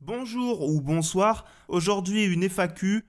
[0.00, 3.04] Bonjour ou bonsoir, aujourd'hui une FAQ.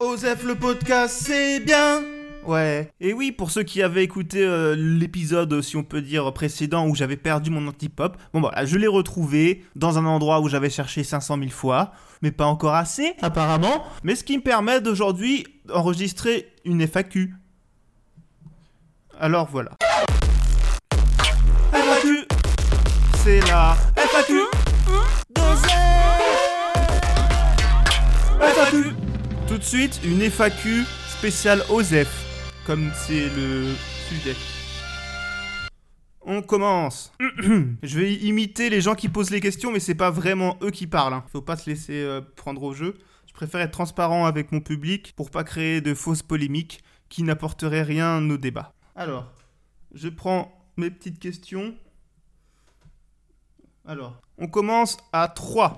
[0.00, 2.02] Osef le podcast, c'est bien
[2.46, 2.90] Ouais.
[2.98, 6.94] Et oui, pour ceux qui avaient écouté euh, l'épisode, si on peut dire, précédent où
[6.94, 11.04] j'avais perdu mon anti-pop, bon voilà, je l'ai retrouvé dans un endroit où j'avais cherché
[11.04, 13.84] 500 000 fois, mais pas encore assez, apparemment.
[14.02, 17.34] Mais ce qui me permet d'aujourd'hui enregistrer une FAQ.
[19.20, 19.72] Alors voilà.
[21.70, 22.26] FAQ
[23.22, 24.40] C'est la FAQ
[29.48, 32.26] Tout de suite, une FAQ spéciale OSEF
[32.66, 33.74] comme c'est le
[34.08, 34.34] sujet.
[36.22, 37.12] On commence.
[37.38, 40.88] je vais imiter les gens qui posent les questions, mais c'est pas vraiment eux qui
[40.88, 41.14] parlent.
[41.14, 41.24] Hein.
[41.30, 42.96] Faut pas se laisser euh, prendre au jeu.
[43.28, 47.84] Je préfère être transparent avec mon public pour pas créer de fausses polémiques qui n'apporteraient
[47.84, 48.72] rien au débat.
[48.96, 49.32] Alors,
[49.94, 51.76] je prends mes petites questions.
[53.88, 55.76] Alors, on commence à 3.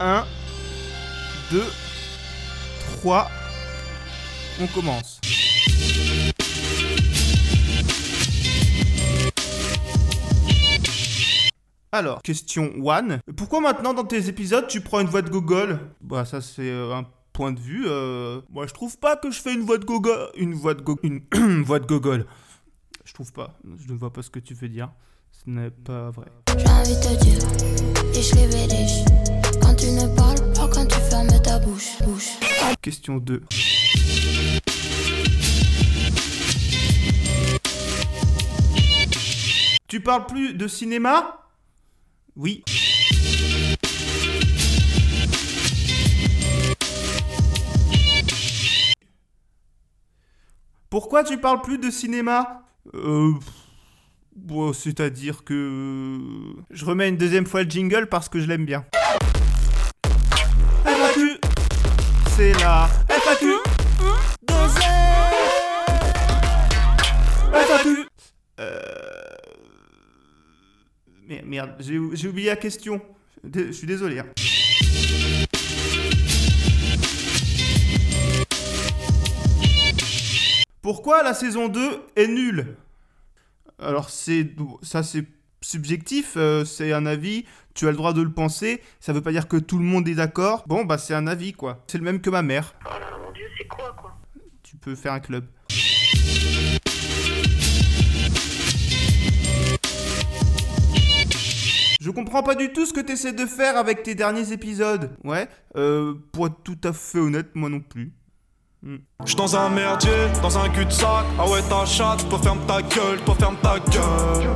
[0.00, 0.24] 1,
[1.52, 1.62] 2,
[2.98, 3.28] 3.
[4.60, 5.20] On commence.
[11.92, 13.18] Alors, question 1.
[13.36, 16.92] Pourquoi maintenant dans tes épisodes tu prends une voix de Google Bah ça c'est euh,
[16.92, 17.84] un point de vue.
[17.86, 18.40] Euh...
[18.50, 20.28] Moi je trouve pas que je fais une voix de Google.
[20.36, 21.00] Une voix de Google.
[21.04, 21.22] Une
[21.62, 22.26] voix de Google.
[23.06, 23.56] Je trouve pas.
[23.78, 24.90] Je ne vois pas ce que tu veux dire.
[25.30, 26.26] Ce n'est pas vrai.
[26.48, 27.38] J'ai envie de te dire.
[29.62, 32.30] Quand tu ne parles pas, quand tu fermes ta bouche, bouche.
[32.82, 33.44] Question 2.
[39.86, 41.38] Tu parles plus de cinéma?
[42.34, 42.64] Oui.
[50.90, 52.65] Pourquoi tu parles plus de cinéma?
[52.94, 53.32] Euh.
[54.34, 56.18] Bon, c'est-à-dire que.
[56.70, 58.84] Je remets une deuxième fois le jingle parce que je l'aime bien.
[60.84, 61.38] FAQ
[62.36, 63.54] C'est la FAQ
[67.52, 68.08] FAQ
[68.60, 68.80] Euh.
[71.44, 73.00] Merde, j'ai oublié la question.
[73.52, 74.20] Je suis désolé.
[74.20, 74.26] hein.
[80.86, 81.80] Pourquoi la saison 2
[82.14, 82.76] est nulle?
[83.80, 85.26] Alors c'est ça c'est
[85.60, 89.32] subjectif, euh, c'est un avis, tu as le droit de le penser, ça veut pas
[89.32, 90.62] dire que tout le monde est d'accord.
[90.68, 91.82] Bon bah c'est un avis quoi.
[91.88, 92.76] C'est le même que ma mère.
[92.84, 94.16] Oh là, mon dieu, c'est quoi, quoi?
[94.62, 95.46] Tu peux faire un club.
[102.00, 105.10] Je comprends pas du tout ce que t'essaies de faire avec tes derniers épisodes.
[105.24, 108.12] Ouais, euh, pour être tout à fait honnête, moi non plus.
[109.24, 111.26] J'suis dans un merdier, dans un cul-de-sac.
[111.40, 114.48] Ah ouais, ta chatte, toi ferme ta gueule, toi ferme ta gueule.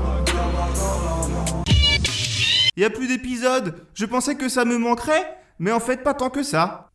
[2.77, 3.87] Y a plus d'épisodes.
[3.93, 6.93] Je pensais que ça me manquerait, mais en fait pas tant que ça.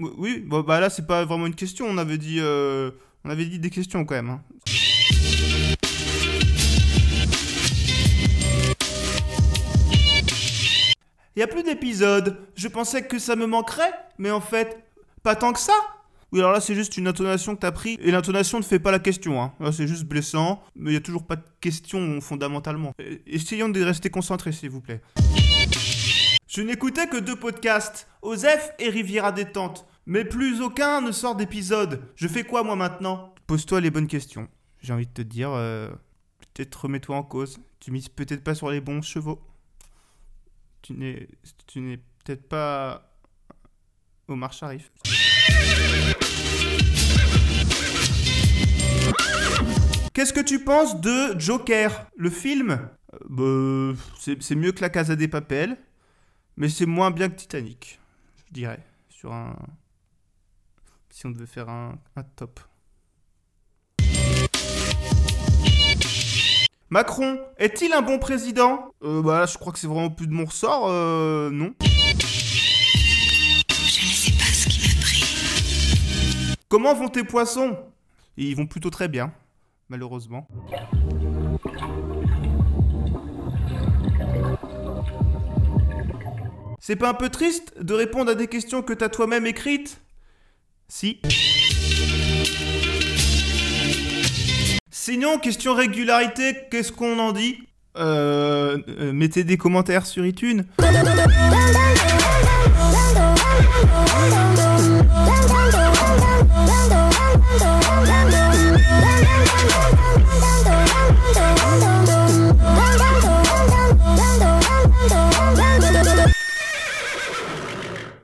[0.00, 1.86] Oui, bah là c'est pas vraiment une question.
[1.86, 2.90] On avait dit, euh,
[3.24, 4.30] on avait dit des questions quand même.
[4.30, 4.40] hein.
[11.36, 12.38] Y a plus d'épisodes.
[12.54, 14.82] Je pensais que ça me manquerait, mais en fait
[15.22, 15.74] pas tant que ça.
[16.32, 18.90] Oui, alors là c'est juste une intonation que t'as pris, et l'intonation ne fait pas
[18.90, 19.40] la question.
[19.42, 19.52] Hein.
[19.60, 22.92] Là c'est juste blessant, mais y a toujours pas de question fondamentalement.
[23.00, 25.00] Euh, Essayons de rester concentrés s'il vous plaît.
[26.48, 29.86] Je n'écoutais que deux podcasts, Osef et Riviera Détente.
[30.06, 32.02] Mais plus aucun ne sort d'épisode.
[32.14, 33.34] Je fais quoi moi maintenant?
[33.46, 34.48] Pose-toi les bonnes questions.
[34.80, 35.90] J'ai envie de te dire, euh,
[36.54, 37.58] peut-être remets-toi en cause.
[37.80, 39.40] Tu mises peut-être pas sur les bons chevaux.
[40.82, 41.28] Tu n'es
[42.24, 43.15] peut-être pas
[44.28, 44.90] Omar Sharif.
[50.12, 52.88] Qu'est-ce que tu penses de Joker, le film?
[53.12, 55.76] Euh, bah, c'est, mieux que la Casa des Papel,
[56.56, 58.00] mais c'est moins bien que Titanic,
[58.48, 59.54] je dirais, sur un...
[61.10, 62.60] Si on devait faire un, un top.
[66.88, 68.94] Macron, est-il un bon président?
[69.02, 71.74] Euh, bah je crois que c'est vraiment plus de mon ressort, euh, non.
[76.76, 77.74] Comment vont tes poissons
[78.36, 79.32] Ils vont plutôt très bien,
[79.88, 80.46] malheureusement.
[86.78, 90.02] C'est pas un peu triste de répondre à des questions que t'as toi-même écrites
[90.86, 91.22] Si.
[94.90, 97.56] Sinon, question régularité, qu'est-ce qu'on en dit
[97.96, 100.66] euh, euh, Mettez des commentaires sur iTunes.
[109.46, 109.85] Thank you.